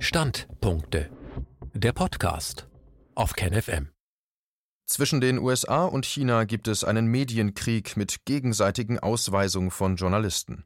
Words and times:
Standpunkte. 0.00 1.10
Der 1.74 1.92
Podcast 1.92 2.68
auf 3.16 3.32
KenFM. 3.32 3.90
Zwischen 4.86 5.20
den 5.20 5.40
USA 5.40 5.86
und 5.86 6.06
China 6.06 6.44
gibt 6.44 6.68
es 6.68 6.84
einen 6.84 7.08
Medienkrieg 7.08 7.96
mit 7.96 8.24
gegenseitigen 8.24 9.00
Ausweisungen 9.00 9.72
von 9.72 9.96
Journalisten. 9.96 10.64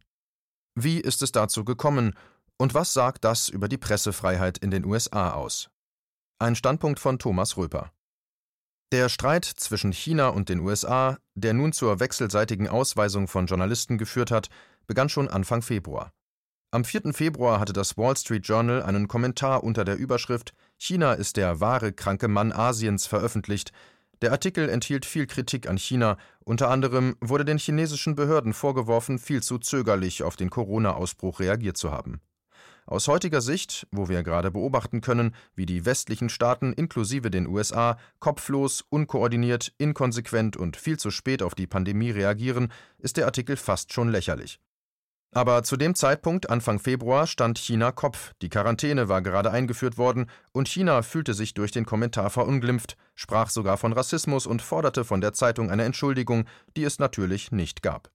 Wie 0.74 1.00
ist 1.00 1.22
es 1.22 1.32
dazu 1.32 1.64
gekommen 1.64 2.14
und 2.58 2.74
was 2.74 2.92
sagt 2.92 3.24
das 3.24 3.48
über 3.48 3.68
die 3.68 3.79
Pressefreiheit 3.79 4.59
in 4.59 4.71
den 4.71 4.84
USA 4.84 5.33
aus? 5.33 5.71
Ein 6.39 6.55
Standpunkt 6.55 7.01
von 7.01 7.19
Thomas 7.19 7.57
Röper. 7.57 7.91
Der 8.93 9.09
Streit 9.09 9.46
zwischen 9.46 9.93
China 9.93 10.29
und 10.29 10.51
den 10.51 10.61
USA, 10.61 11.17
der 11.35 11.55
nun 11.55 11.73
zur 11.73 12.01
wechselseitigen 12.01 12.69
Ausweisung 12.69 13.29
von 13.29 13.46
Journalisten 13.46 13.96
geführt 13.96 14.30
hat, 14.30 14.51
begann 14.87 15.09
schon 15.09 15.29
Anfang 15.29 15.62
Februar. 15.62 16.12
Am 16.75 16.86
4. 16.86 17.12
Februar 17.12 17.61
hatte 17.61 17.75
das 17.75 17.98
Wall 17.98 18.16
Street 18.16 18.46
Journal 18.46 18.82
einen 18.82 19.07
Kommentar 19.07 19.62
unter 19.62 19.84
der 19.84 19.98
Überschrift 19.98 20.54
China 20.79 21.12
ist 21.12 21.36
der 21.36 21.61
wahre 21.61 21.93
kranke 21.93 22.29
Mann 22.29 22.50
Asiens 22.50 23.07
veröffentlicht. 23.07 23.72
Der 24.22 24.32
Artikel 24.32 24.71
enthielt 24.71 25.04
viel 25.04 25.26
Kritik 25.26 25.68
an 25.68 25.76
China, 25.76 26.17
unter 26.46 26.71
anderem 26.71 27.14
wurde 27.21 27.45
den 27.45 27.58
chinesischen 27.58 28.14
Behörden 28.14 28.54
vorgeworfen, 28.54 29.18
viel 29.18 29.43
zu 29.43 29.58
zögerlich 29.58 30.22
auf 30.22 30.36
den 30.36 30.48
Corona-Ausbruch 30.48 31.40
reagiert 31.40 31.76
zu 31.76 31.90
haben. 31.90 32.22
Aus 32.86 33.06
heutiger 33.06 33.42
Sicht, 33.42 33.86
wo 33.91 34.09
wir 34.09 34.23
gerade 34.23 34.50
beobachten 34.50 35.03
können, 35.03 35.34
wie 35.55 35.67
die 35.67 35.84
westlichen 35.84 36.31
Staaten 36.31 36.73
inklusive 36.73 37.31
den 37.31 37.48
USA 37.48 37.98
kopflos, 38.19 38.83
unkoordiniert, 38.89 39.75
inkonsequent 39.77 40.56
und 40.56 40.78
viel 40.78 40.98
zu 40.98 41.11
spät 41.11 41.42
auf 41.42 41.55
die 41.55 41.67
Pandemie 41.67 42.12
reagieren, 42.12 42.73
ist 42.97 43.19
der 43.19 43.27
Artikel 43.27 43.59
fast 43.59 43.92
schon 43.92 44.09
lächerlich. 44.09 44.59
Aber 45.34 45.62
zu 45.62 45.78
dem 45.78 45.95
Zeitpunkt, 45.95 46.50
Anfang 46.50 46.78
Februar, 46.78 47.27
stand 47.27 47.59
China 47.59 47.91
Kopf, 47.91 48.33
die 48.42 48.50
Quarantäne 48.50 49.09
war 49.09 49.23
gerade 49.23 49.50
eingeführt 49.50 49.97
worden 49.97 50.27
und 50.53 50.69
China 50.69 51.00
fühlte 51.00 51.33
sich 51.33 51.55
durch 51.55 51.73
den 51.73 51.86
Kommentar 51.86 52.29
verunglimpft, 52.29 52.98
sprach 53.15 53.48
sogar 53.48 53.79
von 53.79 53.95
Rassismus 53.95 54.47
und 54.47 54.61
forderte 54.61 55.05
von 55.05 55.23
der 55.23 55.33
Zeitung 55.33 55.71
eine 55.71 55.84
Entschuldigung, 55.84 56.45
die 56.77 56.84
es 56.84 56.98
natürlich 56.98 57.51
nicht 57.51 57.83
gab. 57.83 58.11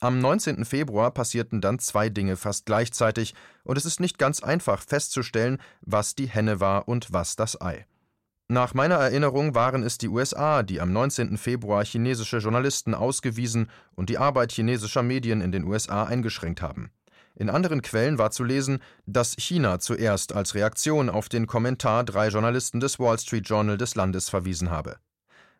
Am 0.00 0.18
19. 0.18 0.64
Februar 0.64 1.12
passierten 1.12 1.60
dann 1.60 1.78
zwei 1.78 2.08
Dinge 2.08 2.36
fast 2.36 2.66
gleichzeitig, 2.66 3.34
und 3.62 3.78
es 3.78 3.84
ist 3.84 4.00
nicht 4.00 4.18
ganz 4.18 4.42
einfach 4.42 4.82
festzustellen, 4.82 5.58
was 5.82 6.16
die 6.16 6.26
Henne 6.26 6.58
war 6.58 6.88
und 6.88 7.12
was 7.12 7.36
das 7.36 7.60
Ei. 7.60 7.86
Nach 8.50 8.74
meiner 8.74 8.96
Erinnerung 8.96 9.54
waren 9.54 9.84
es 9.84 9.96
die 9.96 10.08
USA, 10.08 10.64
die 10.64 10.80
am 10.80 10.92
19. 10.92 11.38
Februar 11.38 11.84
chinesische 11.84 12.38
Journalisten 12.38 12.94
ausgewiesen 12.94 13.70
und 13.94 14.10
die 14.10 14.18
Arbeit 14.18 14.50
chinesischer 14.50 15.04
Medien 15.04 15.40
in 15.40 15.52
den 15.52 15.62
USA 15.62 16.02
eingeschränkt 16.02 16.60
haben. 16.60 16.90
In 17.36 17.48
anderen 17.48 17.80
Quellen 17.80 18.18
war 18.18 18.32
zu 18.32 18.42
lesen, 18.42 18.80
dass 19.06 19.36
China 19.38 19.78
zuerst 19.78 20.34
als 20.34 20.56
Reaktion 20.56 21.10
auf 21.10 21.28
den 21.28 21.46
Kommentar 21.46 22.02
drei 22.02 22.26
Journalisten 22.26 22.80
des 22.80 22.98
Wall 22.98 23.20
Street 23.20 23.48
Journal 23.48 23.78
des 23.78 23.94
Landes 23.94 24.28
verwiesen 24.28 24.72
habe. 24.72 24.96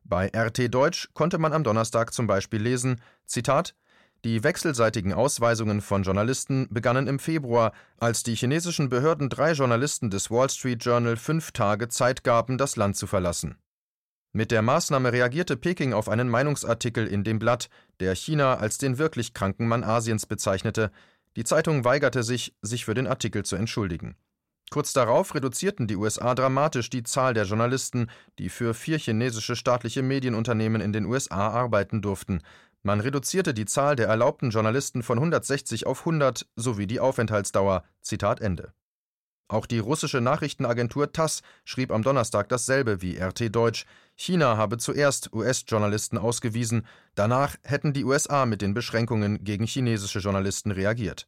Bei 0.03 0.29
RT 0.37 0.75
Deutsch 0.75 1.11
konnte 1.15 1.39
man 1.39 1.53
am 1.53 1.63
Donnerstag 1.63 2.13
zum 2.13 2.27
Beispiel 2.27 2.61
lesen: 2.61 3.01
Zitat 3.25 3.77
die 4.25 4.43
wechselseitigen 4.45 5.13
Ausweisungen 5.13 5.81
von 5.81 6.03
Journalisten 6.03 6.69
begannen 6.71 7.07
im 7.07 7.19
Februar, 7.19 7.73
als 7.99 8.23
die 8.23 8.35
chinesischen 8.35 8.89
Behörden 8.89 9.29
drei 9.29 9.53
Journalisten 9.53 10.11
des 10.11 10.31
Wall 10.31 10.51
Street 10.51 10.85
Journal 10.85 11.17
fünf 11.17 11.53
Tage 11.53 11.89
Zeit 11.89 12.25
gaben, 12.25 12.59
das 12.59 12.77
Land 12.77 12.97
zu 12.97 13.07
verlassen. 13.07 13.57
Mit 14.33 14.53
der 14.53 14.63
Maßnahme 14.63 15.13
reagierte 15.13 15.57
Peking 15.57 15.93
auf 15.93 16.09
einen 16.09 16.29
Meinungsartikel 16.29 17.07
in 17.07 17.25
dem 17.25 17.39
Blatt, 17.39 17.69
der 17.99 18.15
China 18.15 18.55
als 18.55 18.79
den 18.79 18.99
wirklich 18.99 19.35
kranken 19.35 19.67
Mann 19.67 19.83
Asiens 19.83 20.27
bezeichnete. 20.27 20.93
Die 21.37 21.45
Zeitung 21.45 21.85
weigerte 21.85 22.23
sich, 22.23 22.55
sich 22.63 22.85
für 22.85 22.95
den 22.95 23.09
Artikel 23.09 23.45
zu 23.45 23.57
entschuldigen. 23.57 24.17
Kurz 24.71 24.93
darauf 24.93 25.35
reduzierten 25.35 25.89
die 25.89 25.97
USA 25.97 26.37
dramatisch 26.37 26.91
die 26.91 27.03
Zahl 27.03 27.35
der 27.35 27.45
Journalisten, 27.45 28.09
die 28.39 28.49
für 28.49 28.73
vier 28.73 28.99
chinesische 28.99 29.57
staatliche 29.57 30.03
Medienunternehmen 30.03 30.81
in 30.81 30.93
den 30.93 31.07
USA 31.07 31.49
arbeiten 31.49 32.01
durften. 32.01 32.41
Man 32.83 33.01
reduzierte 33.01 33.53
die 33.53 33.67
Zahl 33.67 33.95
der 33.95 34.09
erlaubten 34.09 34.51
Journalisten 34.51 35.03
von 35.03 35.19
160 35.19 35.87
auf 35.87 36.01
100 36.01 36.47
sowie 36.57 36.87
die 36.87 37.01
Aufenthaltsdauer. 37.01 37.85
Zitat 38.01 38.41
Ende. 38.41 38.73
Auch 39.49 39.67
die 39.67 39.81
russische 39.81 40.21
Nachrichtenagentur 40.21 41.13
TASS 41.13 41.43
schrieb 41.65 41.91
am 41.91 42.03
Donnerstag 42.03 42.49
dasselbe 42.49 43.03
wie 43.03 43.19
RT 43.19 43.55
Deutsch. 43.55 43.85
China 44.15 44.57
habe 44.57 44.79
zuerst 44.79 45.33
US-Journalisten 45.33 46.19
ausgewiesen, 46.19 46.87
danach 47.17 47.57
hätten 47.65 47.93
die 47.93 48.05
USA 48.05 48.47
mit 48.47 48.63
den 48.63 48.75
Beschränkungen 48.75 49.43
gegen 49.43 49.67
chinesische 49.67 50.21
Journalisten 50.21 50.71
reagiert. 50.71 51.27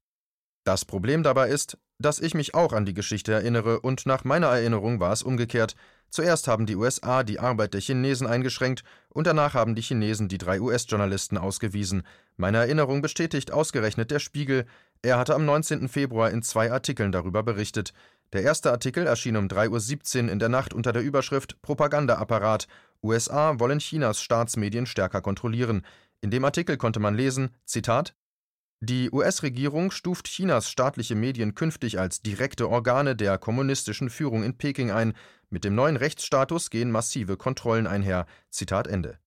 Das 0.65 0.85
Problem 0.85 1.25
dabei 1.25 1.49
ist, 1.49 1.77
dass 1.99 2.21
ich 2.21 2.35
mich 2.35 2.55
auch 2.55 2.73
an 2.73 2.85
die 2.85 2.95
Geschichte 2.95 3.33
erinnere 3.33 3.81
und 3.81 4.07
nach 4.07 4.25
meiner 4.25 4.49
Erinnerung 4.49 5.01
war 5.01 5.13
es 5.13 5.23
umgekehrt. 5.23 5.75
Zuerst 6.09 6.47
haben 6.47 6.67
die 6.67 6.77
USA 6.77 7.23
die 7.25 7.41
Arbeit 7.41 7.75
der 7.75 7.81
Chinesen 7.81 8.27
eingeschränkt 8.27 8.85
und 9.09 9.27
danach 9.27 9.55
haben 9.55 9.75
die 9.75 9.83
Chinesen 9.83 10.29
die 10.29 10.39
drei 10.39 10.61
US-Journalisten 10.61 11.39
ausgewiesen. 11.39 12.03
Meine 12.37 12.59
Erinnerung 12.59 13.03
bestätigt 13.03 13.51
ausgerechnet 13.51 14.11
der 14.11 14.19
Spiegel. 14.19 14.67
Er 15.01 15.19
hatte 15.19 15.35
am 15.35 15.45
19. 15.45 15.89
Februar 15.89 16.31
in 16.31 16.43
zwei 16.43 16.71
Artikeln 16.71 17.13
darüber 17.13 17.43
berichtet. 17.43 17.93
Der 18.33 18.43
erste 18.43 18.71
Artikel 18.71 19.07
erschien 19.07 19.37
um 19.37 19.47
3.17 19.47 20.25
Uhr 20.25 20.33
in 20.33 20.39
der 20.39 20.49
Nacht 20.49 20.75
unter 20.75 20.93
der 20.93 21.03
Überschrift 21.03 21.61
Propagandaapparat. 21.63 22.69
USA 23.03 23.59
wollen 23.59 23.79
Chinas 23.79 24.21
Staatsmedien 24.21 24.87
stärker 24.87 25.23
kontrollieren. 25.23 25.85
In 26.21 26.31
dem 26.31 26.45
Artikel 26.45 26.77
konnte 26.77 27.01
man 27.01 27.15
lesen: 27.15 27.51
Zitat 27.65 28.15
die 28.85 29.13
US-Regierung 29.13 29.93
stuft 29.93 30.27
Chinas 30.27 30.69
staatliche 30.69 31.15
Medien 31.15 31.55
künftig 31.55 32.01
als 32.01 32.21
direkte 32.21 32.69
Organe 32.69 33.15
der 33.15 33.39
kommunistischen 33.39 34.11
Führung 34.11 34.43
in 34.43 34.59
Peking 34.59 34.91
ein. 34.91 35.13
Mit 35.51 35.63
dem 35.63 35.77
neuen 35.77 35.97
Rechtsstatus 35.97 36.69
gehen 36.69 36.91
massive 36.91 37.37
Kontrollen 37.37 37.87
einher. 37.87 38.27
Zitat 38.51 38.89
Ende. 38.89 39.21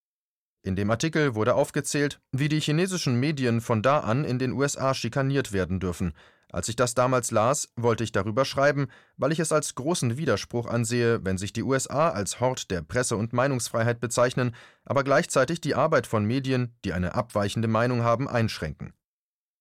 In 0.61 0.75
dem 0.75 0.91
Artikel 0.91 1.35
wurde 1.35 1.55
aufgezählt, 1.55 2.19
wie 2.33 2.49
die 2.49 2.59
chinesischen 2.59 3.17
Medien 3.17 3.61
von 3.61 3.81
da 3.81 4.01
an 4.01 4.25
in 4.25 4.39
den 4.39 4.51
USA 4.51 4.93
schikaniert 4.93 5.53
werden 5.53 5.79
dürfen. 5.79 6.11
Als 6.51 6.67
ich 6.67 6.75
das 6.75 6.93
damals 6.93 7.31
las, 7.31 7.69
wollte 7.77 8.03
ich 8.03 8.11
darüber 8.11 8.43
schreiben, 8.43 8.87
weil 9.15 9.31
ich 9.31 9.39
es 9.39 9.53
als 9.53 9.73
großen 9.75 10.17
Widerspruch 10.17 10.67
ansehe, 10.67 11.23
wenn 11.23 11.37
sich 11.37 11.53
die 11.53 11.63
USA 11.63 12.09
als 12.09 12.41
Hort 12.41 12.71
der 12.71 12.81
Presse- 12.81 13.15
und 13.15 13.31
Meinungsfreiheit 13.31 14.01
bezeichnen, 14.01 14.53
aber 14.83 15.05
gleichzeitig 15.05 15.61
die 15.61 15.75
Arbeit 15.75 16.07
von 16.07 16.25
Medien, 16.25 16.75
die 16.83 16.91
eine 16.91 17.15
abweichende 17.15 17.69
Meinung 17.69 18.03
haben, 18.03 18.27
einschränken 18.27 18.93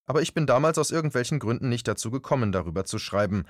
aber 0.07 0.23
ich 0.23 0.35
bin 0.35 0.47
damals 0.47 0.79
aus 0.79 0.91
irgendwelchen 0.91 1.39
Gründen 1.39 1.69
nicht 1.69 1.89
dazu 1.89 2.11
gekommen, 2.11 2.53
darüber 2.53 2.85
zu 2.85 2.99
schreiben. 2.99 3.45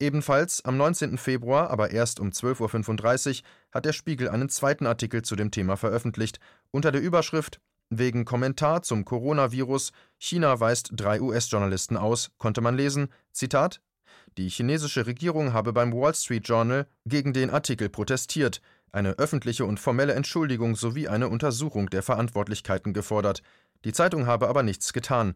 Ebenfalls 0.00 0.64
am 0.64 0.76
19. 0.76 1.18
Februar, 1.18 1.70
aber 1.70 1.90
erst 1.90 2.18
um 2.18 2.30
12.35 2.30 3.40
Uhr, 3.40 3.46
hat 3.72 3.84
der 3.84 3.92
Spiegel 3.92 4.28
einen 4.28 4.48
zweiten 4.48 4.86
Artikel 4.86 5.22
zu 5.22 5.36
dem 5.36 5.50
Thema 5.50 5.76
veröffentlicht, 5.76 6.40
unter 6.70 6.90
der 6.90 7.00
Überschrift 7.00 7.60
Wegen 7.90 8.24
Kommentar 8.24 8.82
zum 8.82 9.04
Coronavirus 9.04 9.92
China 10.18 10.58
weist 10.58 10.90
drei 10.92 11.20
US-Journalisten 11.20 11.96
aus, 11.96 12.32
konnte 12.38 12.60
man 12.60 12.76
lesen, 12.76 13.08
Zitat, 13.32 13.80
die 14.36 14.48
chinesische 14.48 15.06
Regierung 15.06 15.52
habe 15.52 15.72
beim 15.72 15.92
Wall 15.92 16.14
Street 16.14 16.48
Journal 16.48 16.88
gegen 17.04 17.32
den 17.32 17.50
Artikel 17.50 17.88
protestiert, 17.88 18.60
eine 18.90 19.18
öffentliche 19.18 19.64
und 19.64 19.78
formelle 19.78 20.14
Entschuldigung 20.14 20.76
sowie 20.76 21.08
eine 21.08 21.28
Untersuchung 21.28 21.90
der 21.90 22.02
Verantwortlichkeiten 22.02 22.92
gefordert. 22.92 23.42
Die 23.84 23.92
Zeitung 23.92 24.26
habe 24.26 24.48
aber 24.48 24.62
nichts 24.62 24.92
getan. 24.92 25.34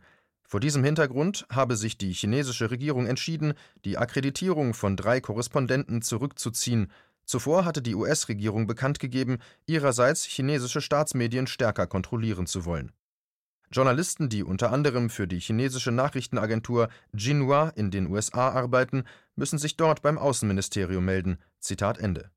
Vor 0.51 0.61
diesem 0.61 0.83
Hintergrund 0.83 1.47
habe 1.51 1.77
sich 1.77 1.99
die 1.99 2.11
chinesische 2.11 2.71
Regierung 2.71 3.07
entschieden, 3.07 3.53
die 3.85 3.99
Akkreditierung 3.99 4.73
von 4.73 4.97
drei 4.97 5.21
Korrespondenten 5.21 6.01
zurückzuziehen. 6.01 6.91
Zuvor 7.27 7.67
hatte 7.67 7.83
die 7.83 7.95
US-Regierung 7.95 8.67
bekannt 8.67 8.99
gegeben, 8.99 9.41
ihrerseits 9.67 10.25
chinesische 10.25 10.81
Staatsmedien 10.81 11.47
stärker 11.47 11.87
kontrollieren 11.87 12.47
zu 12.47 12.65
wollen. 12.65 12.93
Journalisten, 13.71 14.31
die 14.31 14.43
unter 14.43 14.73
anderem 14.73 15.11
für 15.11 15.29
die 15.29 15.39
chinesische 15.39 15.93
Nachrichtenagentur 15.93 16.89
Jinhua 17.13 17.69
in 17.77 17.91
den 17.91 18.07
USA 18.07 18.49
arbeiten, 18.49 19.05
müssen 19.37 19.59
sich 19.59 19.77
dort 19.77 20.01
beim 20.01 20.17
Außenministerium 20.17 21.05
melden. 21.05 21.37
Zitat 21.61 21.99
Ende. 21.99 22.31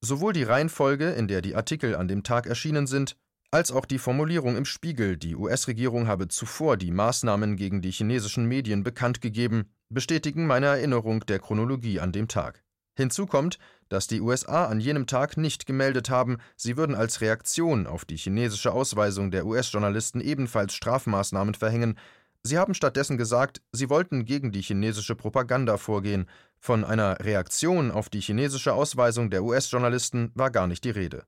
Sowohl 0.00 0.32
die 0.32 0.44
Reihenfolge, 0.44 1.10
in 1.10 1.28
der 1.28 1.42
die 1.42 1.54
Artikel 1.54 1.94
an 1.94 2.08
dem 2.08 2.22
Tag 2.22 2.46
erschienen 2.46 2.86
sind, 2.86 3.18
als 3.54 3.70
auch 3.70 3.84
die 3.84 4.00
Formulierung 4.00 4.56
im 4.56 4.64
Spiegel, 4.64 5.16
die 5.16 5.36
US-Regierung 5.36 6.08
habe 6.08 6.26
zuvor 6.26 6.76
die 6.76 6.90
Maßnahmen 6.90 7.54
gegen 7.54 7.82
die 7.82 7.92
chinesischen 7.92 8.46
Medien 8.46 8.82
bekannt 8.82 9.20
gegeben, 9.20 9.70
bestätigen 9.88 10.48
meine 10.48 10.66
Erinnerung 10.66 11.24
der 11.26 11.38
Chronologie 11.38 12.00
an 12.00 12.10
dem 12.10 12.26
Tag. 12.26 12.64
Hinzu 12.96 13.26
kommt, 13.26 13.60
dass 13.88 14.08
die 14.08 14.20
USA 14.20 14.64
an 14.64 14.80
jenem 14.80 15.06
Tag 15.06 15.36
nicht 15.36 15.66
gemeldet 15.66 16.10
haben, 16.10 16.38
sie 16.56 16.76
würden 16.76 16.96
als 16.96 17.20
Reaktion 17.20 17.86
auf 17.86 18.04
die 18.04 18.16
chinesische 18.16 18.72
Ausweisung 18.72 19.30
der 19.30 19.46
US-Journalisten 19.46 20.20
ebenfalls 20.20 20.74
Strafmaßnahmen 20.74 21.54
verhängen. 21.54 21.96
Sie 22.42 22.58
haben 22.58 22.74
stattdessen 22.74 23.18
gesagt, 23.18 23.62
sie 23.70 23.88
wollten 23.88 24.24
gegen 24.24 24.50
die 24.50 24.62
chinesische 24.62 25.14
Propaganda 25.14 25.76
vorgehen. 25.76 26.26
Von 26.58 26.82
einer 26.82 27.20
Reaktion 27.20 27.92
auf 27.92 28.08
die 28.08 28.20
chinesische 28.20 28.72
Ausweisung 28.74 29.30
der 29.30 29.44
US-Journalisten 29.44 30.32
war 30.34 30.50
gar 30.50 30.66
nicht 30.66 30.82
die 30.82 30.90
Rede. 30.90 31.24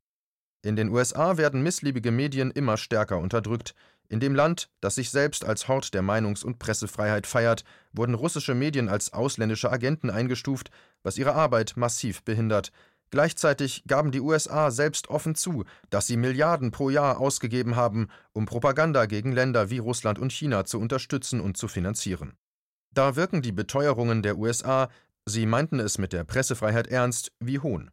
In 0.67 0.75
den 0.75 0.89
USA 0.89 1.37
werden 1.37 1.63
missliebige 1.63 2.11
Medien 2.11 2.51
immer 2.51 2.77
stärker 2.77 3.19
unterdrückt. 3.19 3.77
In 4.09 4.19
dem 4.19 4.35
Land, 4.35 4.69
das 4.81 4.97
sich 4.97 5.11
selbst 5.11 5.45
als 5.45 5.69
Hort 5.69 5.95
der 5.95 6.03
Meinungs- 6.03 6.45
und 6.45 6.59
Pressefreiheit 6.59 7.29
feiert, 7.29 7.63
wurden 7.93 8.17
russische 8.17 8.53
Medien 8.53 8.89
als 8.89 9.13
ausländische 9.13 9.71
Agenten 9.71 10.11
eingestuft, 10.11 10.73
was 11.05 11.19
ihre 11.19 11.37
Arbeit 11.37 11.75
massiv 11.77 12.25
behindert. 12.25 12.73
Gleichzeitig 13.11 13.85
gaben 13.87 14.11
die 14.11 14.21
USA 14.21 14.73
selbst 14.73 15.09
offen 15.09 15.37
zu, 15.37 15.63
dass 15.89 16.09
sie 16.09 16.17
Milliarden 16.17 16.73
pro 16.73 16.91
Jahr 16.91 17.21
ausgegeben 17.21 17.77
haben, 17.77 18.09
um 18.33 18.47
Propaganda 18.47 19.07
gegen 19.07 19.31
Länder 19.31 19.71
wie 19.71 19.79
Russland 19.79 20.19
und 20.19 20.33
China 20.33 20.65
zu 20.65 20.81
unterstützen 20.81 21.41
und 21.41 21.57
zu 21.57 21.69
finanzieren. 21.69 22.33
Da 22.93 23.15
wirken 23.15 23.41
die 23.41 23.53
Beteuerungen 23.53 24.21
der 24.21 24.37
USA, 24.37 24.89
sie 25.27 25.47
meinten 25.47 25.79
es 25.79 25.99
mit 25.99 26.13
der 26.13 26.25
Pressefreiheit 26.25 26.89
ernst, 26.89 27.31
wie 27.39 27.61
Hohn. 27.61 27.93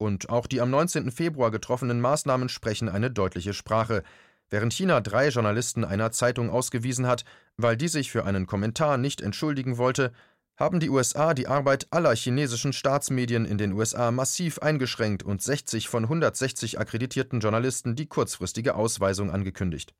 Und 0.00 0.30
auch 0.30 0.46
die 0.46 0.62
am 0.62 0.70
19. 0.70 1.10
Februar 1.10 1.50
getroffenen 1.50 2.00
Maßnahmen 2.00 2.48
sprechen 2.48 2.88
eine 2.88 3.10
deutliche 3.10 3.52
Sprache. 3.52 4.02
Während 4.48 4.72
China 4.72 5.02
drei 5.02 5.28
Journalisten 5.28 5.84
einer 5.84 6.10
Zeitung 6.10 6.48
ausgewiesen 6.48 7.06
hat, 7.06 7.26
weil 7.58 7.76
die 7.76 7.88
sich 7.88 8.10
für 8.10 8.24
einen 8.24 8.46
Kommentar 8.46 8.96
nicht 8.96 9.20
entschuldigen 9.20 9.76
wollte, 9.76 10.12
haben 10.56 10.80
die 10.80 10.88
USA 10.88 11.34
die 11.34 11.48
Arbeit 11.48 11.86
aller 11.90 12.16
chinesischen 12.16 12.72
Staatsmedien 12.72 13.44
in 13.44 13.58
den 13.58 13.74
USA 13.74 14.10
massiv 14.10 14.60
eingeschränkt 14.60 15.22
und 15.22 15.42
60 15.42 15.90
von 15.90 16.04
160 16.04 16.80
akkreditierten 16.80 17.40
Journalisten 17.40 17.94
die 17.94 18.06
kurzfristige 18.06 18.76
Ausweisung 18.76 19.30
angekündigt. 19.30 19.92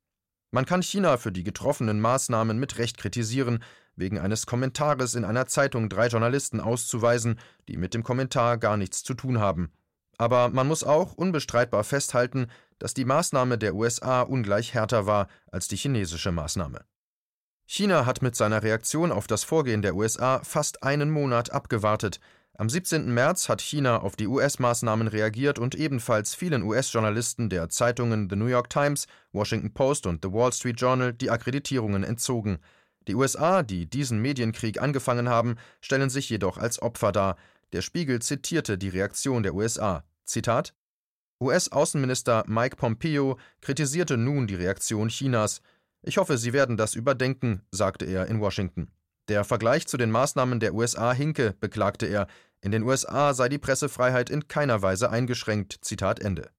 Man 0.51 0.65
kann 0.65 0.83
China 0.83 1.19
für 1.19 1.31
die 1.31 1.45
getroffenen 1.45 2.01
Maßnahmen 2.01 2.59
mit 2.59 2.79
Recht 2.79 2.97
kritisieren, 2.97 3.63
wegen 3.97 4.19
eines 4.19 4.47
Kommentares 4.47 5.15
in 5.15 5.27
einer 5.27 5.45
Zeitung 5.45 5.91
drei 5.91 6.07
Journalisten 6.07 6.59
auszuweisen, 6.59 7.39
die 7.69 7.77
mit 7.77 7.93
dem 7.93 8.03
Kommentar 8.03 8.57
gar 8.57 8.79
nichts 8.79 9.03
zu 9.03 9.13
tun 9.13 9.41
haben. 9.41 9.71
Aber 10.21 10.51
man 10.51 10.69
muss 10.69 10.85
auch 10.85 11.15
unbestreitbar 11.15 11.83
festhalten, 11.83 12.49
dass 12.79 12.93
die 12.93 13.07
Maßnahme 13.07 13.57
der 13.57 13.75
USA 13.75 14.21
ungleich 14.21 14.75
härter 14.75 15.07
war 15.07 15.29
als 15.51 15.67
die 15.67 15.77
chinesische 15.77 16.31
Maßnahme. 16.31 16.85
China 17.65 18.05
hat 18.05 18.21
mit 18.21 18.37
seiner 18.37 18.63
Reaktion 18.63 19.13
auf 19.13 19.27
das 19.27 19.45
Vorgehen 19.45 19.81
der 19.81 19.95
USA 19.95 20.41
fast 20.45 20.83
einen 20.83 21.11
Monat 21.11 21.53
abgewartet. 21.53 22.21
Am 22.53 22.69
17. 22.69 23.15
März 23.15 23.49
hat 23.49 23.63
China 23.63 24.03
auf 24.03 24.15
die 24.15 24.27
US-Maßnahmen 24.27 25.09
reagiert 25.09 25.59
und 25.59 25.75
ebenfalls 25.75 26.35
vielen 26.35 26.65
US-Journalisten 26.65 27.49
der 27.49 27.71
Zeitungen 27.71 28.29
The 28.29 28.37
New 28.37 28.45
York 28.45 28.69
Times, 28.69 29.07
Washington 29.33 29.73
Post 29.73 30.07
und 30.07 30.23
The 30.23 30.33
Wall 30.35 30.53
Street 30.53 30.79
Journal 30.79 31.15
die 31.15 31.31
Akkreditierungen 31.31 32.05
entzogen. 32.05 32.59
Die 33.09 33.15
USA, 33.15 33.63
die 33.63 33.89
diesen 33.89 34.21
Medienkrieg 34.21 34.83
angefangen 34.83 35.31
haben, 35.31 35.57
stellen 35.81 36.11
sich 36.11 36.29
jedoch 36.29 36.59
als 36.59 36.83
Opfer 36.83 37.11
dar. 37.11 37.37
Der 37.73 37.81
Spiegel 37.81 38.21
zitierte 38.21 38.77
die 38.77 38.91
Reaktion 38.91 39.43
der 39.43 39.55
USA. 39.55 40.05
Zitat 40.31 40.75
US-Außenminister 41.41 42.45
Mike 42.47 42.77
Pompeo 42.77 43.37
kritisierte 43.61 44.17
nun 44.17 44.47
die 44.47 44.55
Reaktion 44.55 45.09
Chinas. 45.09 45.61
Ich 46.03 46.19
hoffe, 46.19 46.39
Sie 46.39 46.53
werden 46.53 46.77
das 46.77 46.95
überdenken, 46.95 47.63
sagte 47.73 48.05
er 48.05 48.27
in 48.27 48.41
Washington. 48.41 48.93
Der 49.29 49.45
Vergleich 49.45 49.87
zu 49.87 49.97
den 49.97 50.11
Maßnahmen 50.11 50.61
der 50.61 50.75
USA 50.75 51.13
hinke, 51.13 51.55
beklagte 51.59 52.07
er. 52.07 52.27
In 52.61 52.71
den 52.71 52.83
USA 52.83 53.35
sei 53.35 53.49
die 53.49 53.59
Pressefreiheit 53.59 54.31
in 54.31 54.49
keiner 54.49 54.83
Weise 54.83 55.11
eingeschränkt. 55.11 55.79
Zitat 55.81 56.21
Ende. 56.21 56.51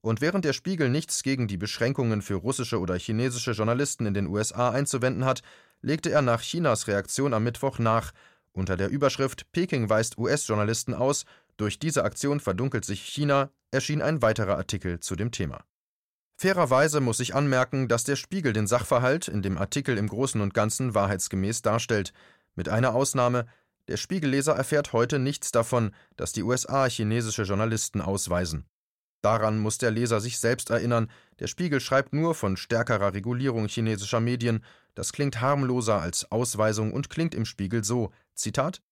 Und 0.00 0.20
während 0.20 0.44
der 0.44 0.52
Spiegel 0.52 0.88
nichts 0.88 1.22
gegen 1.22 1.48
die 1.48 1.56
Beschränkungen 1.56 2.22
für 2.22 2.36
russische 2.36 2.78
oder 2.78 2.96
chinesische 2.96 3.52
Journalisten 3.52 4.06
in 4.06 4.14
den 4.14 4.28
USA 4.28 4.70
einzuwenden 4.70 5.24
hat, 5.24 5.42
legte 5.82 6.10
er 6.10 6.22
nach 6.22 6.40
Chinas 6.40 6.86
Reaktion 6.86 7.34
am 7.34 7.44
Mittwoch 7.44 7.78
nach. 7.78 8.12
Unter 8.52 8.76
der 8.76 8.88
Überschrift 8.88 9.50
Peking 9.50 9.90
weist 9.90 10.16
US-Journalisten 10.16 10.94
aus, 10.94 11.24
durch 11.56 11.78
diese 11.78 12.04
Aktion 12.04 12.40
verdunkelt 12.40 12.84
sich 12.84 13.02
China, 13.02 13.50
erschien 13.70 14.02
ein 14.02 14.22
weiterer 14.22 14.56
Artikel 14.56 15.00
zu 15.00 15.16
dem 15.16 15.30
Thema. 15.30 15.64
Fairerweise 16.36 17.00
muss 17.00 17.20
ich 17.20 17.34
anmerken, 17.34 17.86
dass 17.88 18.04
der 18.04 18.16
Spiegel 18.16 18.52
den 18.52 18.66
Sachverhalt 18.66 19.28
in 19.28 19.42
dem 19.42 19.56
Artikel 19.56 19.96
im 19.98 20.08
Großen 20.08 20.40
und 20.40 20.54
Ganzen 20.54 20.94
wahrheitsgemäß 20.94 21.62
darstellt, 21.62 22.12
mit 22.56 22.68
einer 22.68 22.94
Ausnahme, 22.94 23.46
der 23.88 23.96
Spiegelleser 23.96 24.54
erfährt 24.54 24.92
heute 24.92 25.18
nichts 25.18 25.52
davon, 25.52 25.92
dass 26.16 26.32
die 26.32 26.42
USA 26.42 26.86
chinesische 26.86 27.42
Journalisten 27.42 28.00
ausweisen. 28.00 28.66
Daran 29.22 29.58
muss 29.58 29.78
der 29.78 29.90
Leser 29.90 30.20
sich 30.20 30.38
selbst 30.38 30.70
erinnern, 30.70 31.10
der 31.38 31.46
Spiegel 31.46 31.80
schreibt 31.80 32.12
nur 32.12 32.34
von 32.34 32.56
stärkerer 32.56 33.14
Regulierung 33.14 33.68
chinesischer 33.68 34.20
Medien, 34.20 34.64
das 34.94 35.12
klingt 35.12 35.40
harmloser 35.40 36.00
als 36.00 36.30
Ausweisung 36.30 36.92
und 36.92 37.10
klingt 37.10 37.34
im 37.34 37.44
Spiegel 37.44 37.84
so, 37.84 38.12
Zitat 38.34 38.82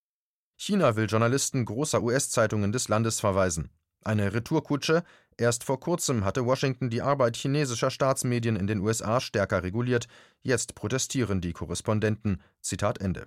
China 0.64 0.94
will 0.94 1.06
Journalisten 1.06 1.64
großer 1.64 2.04
US-Zeitungen 2.04 2.70
des 2.70 2.86
Landes 2.86 3.18
verweisen. 3.18 3.70
Eine 4.04 4.32
Retourkutsche. 4.32 5.02
Erst 5.36 5.64
vor 5.64 5.80
kurzem 5.80 6.24
hatte 6.24 6.46
Washington 6.46 6.88
die 6.88 7.02
Arbeit 7.02 7.36
chinesischer 7.36 7.90
Staatsmedien 7.90 8.54
in 8.54 8.68
den 8.68 8.78
USA 8.78 9.20
stärker 9.20 9.64
reguliert. 9.64 10.06
Jetzt 10.40 10.76
protestieren 10.76 11.40
die 11.40 11.52
Korrespondenten. 11.52 12.40
Zitat 12.60 13.00
Ende. 13.00 13.26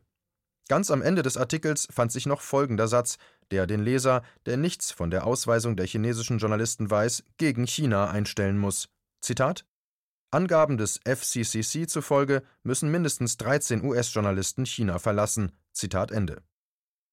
Ganz 0.69 0.89
am 0.89 1.01
Ende 1.01 1.23
des 1.23 1.35
Artikels 1.35 1.89
fand 1.91 2.13
sich 2.13 2.25
noch 2.25 2.39
folgender 2.39 2.87
Satz, 2.87 3.17
der 3.51 3.67
den 3.67 3.83
Leser, 3.83 4.23
der 4.45 4.55
nichts 4.55 4.91
von 4.91 5.11
der 5.11 5.27
Ausweisung 5.27 5.75
der 5.75 5.87
chinesischen 5.87 6.37
Journalisten 6.37 6.89
weiß, 6.89 7.21
gegen 7.37 7.67
China 7.67 8.09
einstellen 8.09 8.57
muss. 8.57 8.87
Zitat 9.19 9.65
Angaben 10.31 10.77
des 10.77 11.01
FCCC 11.05 11.85
zufolge 11.85 12.43
müssen 12.63 12.89
mindestens 12.89 13.35
13 13.35 13.83
US-Journalisten 13.83 14.65
China 14.65 14.99
verlassen. 14.99 15.51
Zitat 15.73 16.11
Ende. 16.11 16.41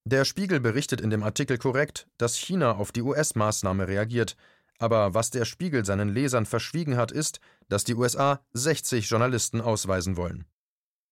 Der 0.05 0.25
Spiegel 0.25 0.59
berichtet 0.59 0.99
in 0.99 1.09
dem 1.09 1.23
Artikel 1.23 1.57
korrekt, 1.57 2.07
dass 2.17 2.35
China 2.35 2.73
auf 2.73 2.91
die 2.91 3.01
US-Maßnahme 3.01 3.87
reagiert, 3.87 4.35
aber 4.77 5.13
was 5.13 5.29
der 5.29 5.45
Spiegel 5.45 5.85
seinen 5.85 6.09
Lesern 6.09 6.45
verschwiegen 6.45 6.97
hat, 6.97 7.11
ist, 7.11 7.39
dass 7.69 7.85
die 7.85 7.95
USA 7.95 8.41
60 8.51 9.09
Journalisten 9.09 9.61
ausweisen 9.61 10.17
wollen. 10.17 10.45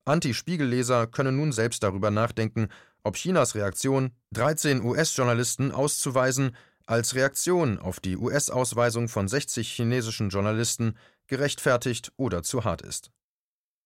Anti-Spiegel-Leser 0.03 1.07
können 1.07 1.37
nun 1.37 1.53
selbst 1.53 1.83
darüber 1.83 2.11
nachdenken, 2.11 2.67
ob 3.03 3.15
Chinas 3.15 3.55
Reaktion, 3.55 4.11
13 4.33 4.83
US-Journalisten 4.83 5.71
auszuweisen, 5.71 6.55
als 6.85 7.15
Reaktion 7.15 7.79
auf 7.79 8.01
die 8.01 8.17
US-Ausweisung 8.17 9.07
von 9.07 9.27
60 9.27 9.71
chinesischen 9.71 10.29
Journalisten 10.29 10.97
gerechtfertigt 11.27 12.11
oder 12.17 12.43
zu 12.43 12.65
hart 12.65 12.81
ist. 12.81 13.11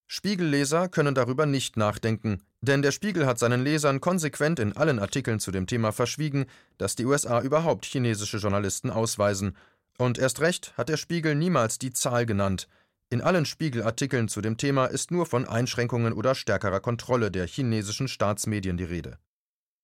Spiegelleser 0.08 0.88
können 0.88 1.13
darüber 1.13 1.46
nicht 1.46 1.78
nachdenken, 1.78 2.42
denn 2.68 2.82
der 2.82 2.92
Spiegel 2.92 3.26
hat 3.26 3.40
seinen 3.40 3.64
Lesern 3.64 4.02
konsequent 4.02 4.60
in 4.60 4.74
allen 4.74 5.00
Artikeln 5.00 5.40
zu 5.40 5.52
dem 5.52 5.68
Thema 5.68 5.92
verschwiegen, 5.92 6.46
dass 6.78 6.96
die 6.96 7.06
USA 7.06 7.42
überhaupt 7.42 7.86
chinesische 7.86 8.38
Journalisten 8.38 8.90
ausweisen, 8.90 9.56
und 9.98 10.18
erst 10.18 10.42
recht 10.42 10.74
hat 10.78 10.90
der 10.90 10.98
Spiegel 10.98 11.36
niemals 11.36 11.80
die 11.80 11.94
Zahl 11.94 12.26
genannt. 12.26 12.68
In 13.10 13.22
allen 13.22 13.46
Spiegelartikeln 13.46 14.28
zu 14.28 14.42
dem 14.42 14.58
Thema 14.58 14.88
ist 14.88 15.12
nur 15.12 15.26
von 15.26 15.48
Einschränkungen 15.48 16.12
oder 16.12 16.36
stärkerer 16.36 16.80
Kontrolle 16.80 17.32
der 17.32 17.48
chinesischen 17.48 18.08
Staatsmedien 18.08 18.78
die 18.78 18.84
Rede. 18.84 19.20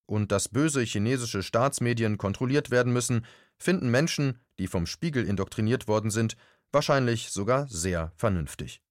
Und 0.08 0.32
dass 0.32 0.50
böse 0.50 0.82
chinesische 0.82 1.44
Staatsmedien 1.44 2.18
kontrolliert 2.18 2.72
werden 2.72 2.92
müssen, 2.92 3.26
finden 3.58 3.90
Menschen, 3.90 4.40
die 4.60 4.68
vom 4.68 4.86
Spiegel 4.86 5.26
indoktriniert 5.26 5.88
worden 5.88 6.12
sind, 6.12 6.36
wahrscheinlich 6.72 7.30
sogar 7.30 7.68
sehr 7.70 8.12
vernünftig. 8.18 8.82